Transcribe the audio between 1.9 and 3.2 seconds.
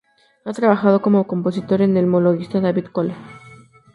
el monologuista David Cole.